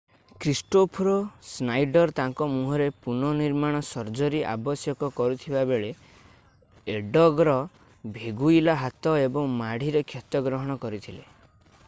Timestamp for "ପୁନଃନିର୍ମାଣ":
3.07-3.81